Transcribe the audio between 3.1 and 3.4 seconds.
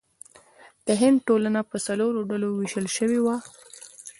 وه.